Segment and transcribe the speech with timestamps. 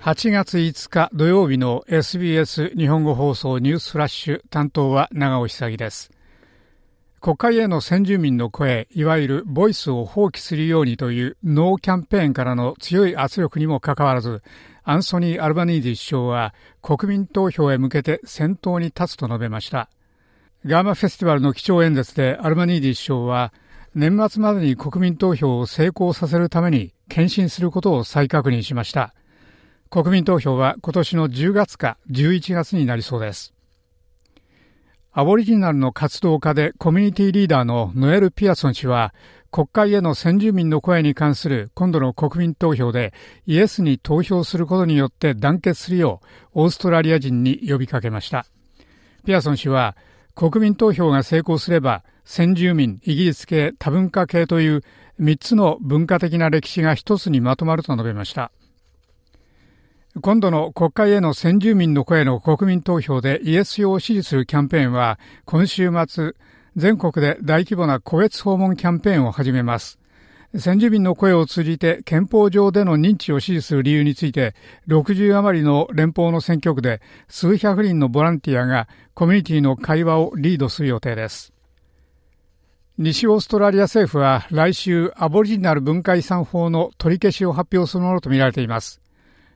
[0.00, 6.10] 8月5日土曜日の SBS 日本語放送ニュースフラッシュ担当は長尾久です。
[7.20, 14.42] 国会への先住民の声、いわゆるボイスを放棄するようにというノーキャンペーンからの強い圧力にもかかわらず、
[14.84, 19.90] アンソニー・アルバニーディ首相は国民投票へ向けて先頭に立つと述べました。
[20.64, 23.52] ガーマフェスティバルの基調演説でアルバニーディ首相は、
[23.94, 29.12] 年末までに国民投票を成功させるために献身することを再確認しました。
[29.90, 33.52] 国民投票は今年の10月か11月になりそうです。
[35.10, 39.12] アボリジナルの活動家でコミュニティリーダーのノエル・ピアソン氏は、
[39.50, 43.12] 国会への先住民の声に関する今度の国民投票で
[43.46, 46.20] イエスに投票することによって団結するよ
[46.54, 48.46] うオーストラリア人に呼びかけました。
[49.26, 49.96] ピアソン氏は
[50.36, 54.84] 国民投票が成功すれば先住民、イギリス系、多文化系という
[55.18, 58.52] 3つの文化的な歴史が一つにまとまると述べました。
[60.18, 66.32] 今度の国会への先住民の声の国民投票でイエス票を支持するキャンペーンは今週末
[66.74, 70.00] 全国で大規模な個別訪問キャンペーンを始めます。
[70.56, 74.56] 先住民の声を通じて憲法上での認知を支持する理由について
[74.88, 81.52] 60余りの連邦の選挙区で数百人のボランティアがコミュニティの会話をリードする予定です。
[82.98, 89.00] 西オーストラリア政府は来週アボリジナル文化遺産法の取り消しを発表するものとみられています。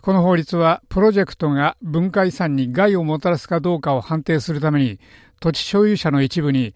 [0.00, 5.00] この法律はプロジェクトが文化遺産に害をもたらすかどうかを判定するために
[5.40, 6.74] 土地所有者の一部に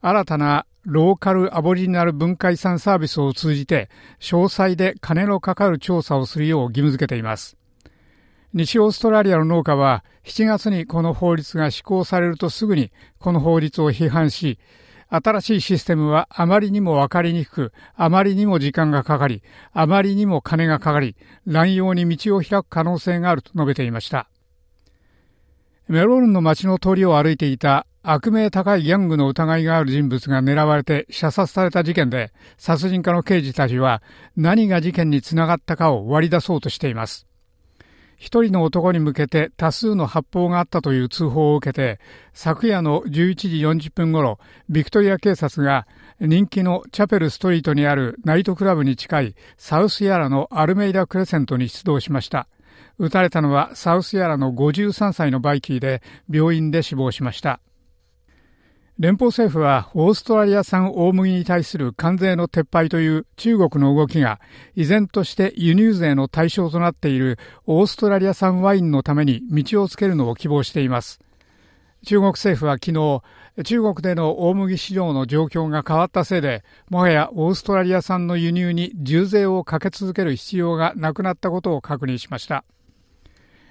[0.00, 3.90] 新たなローカルアボリジナル文化遺産サービスを通じて
[4.20, 7.56] 詳細で金のかかる調査をするよう義務付けています。
[8.52, 14.58] 西オーストラリアの農家は7月にこの法律が施行されるとすぐにこの法律を批判し
[15.10, 21.16] 新しいシステムはあまりにもわかりにくく、あまりにも時間がかかり、あまりにも金がかかり、
[21.46, 24.28] 乱用に道を開く可能性があると述べていました。
[25.88, 34.02] メロルンの街の通りを歩いていた悪名高いギャングの疑いがある人物が狙われて射殺された事件で、殺人家の刑事たちは
[34.36, 37.26] 何が事件につながったかを割り出そうとしています。
[38.20, 41.98] 一人の男に向けて多数の発砲があったという通報を受けて、
[42.34, 43.48] 昨夜の11時
[43.88, 44.38] 40分ごろ、
[44.68, 45.86] ビクトリア警察が
[46.20, 52.46] 人気のチャペルストリートにあるナイトクラブに近いサウスヤラのアルメイダクレセントに出動しました。
[52.98, 57.60] 撃たれたのはサウスヤラの53歳のバイキーで病院で死亡しました。
[59.00, 64.40] 連邦政府はオーストラリア産大麦に対する関税の撤廃という中国の動きが
[64.76, 71.18] 依然として輸入税の対象となっているオーストラリア産ワインのために道をつけるのを希望しています。
[72.04, 73.22] 中国政府は昨日、
[73.64, 82.64] 中国での大麦市場の状況が変わったせいで、もはやオーストラリア産の輸入に重税をかけ続ける必要がなくなったことを確認しました。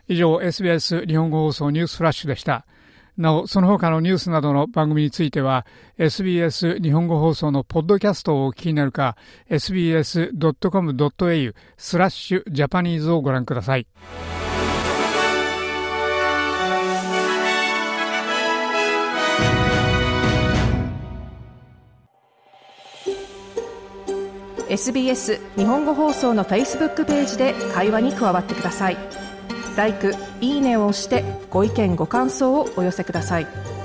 [0.07, 2.65] 以上、SBS 日本語放送ニュースフラッシュでした。
[3.19, 5.65] なお、その他のニュースなどの番組については、
[5.97, 9.17] SBS 日本語放送のポッドキャストをお聞きになるか、
[9.49, 13.87] sbs.com.au スラッシュジャパニーズをご覧ください。
[24.69, 28.97] SBS 日本語放送の Facebook ページで会話に加わってください。
[30.41, 33.78] 「いいね」を押してご意見ご感想をお寄せください。